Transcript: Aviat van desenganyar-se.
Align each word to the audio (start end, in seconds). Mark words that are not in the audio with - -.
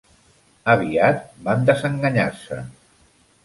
Aviat 0.75 1.21
van 1.49 1.69
desenganyar-se. 1.69 2.61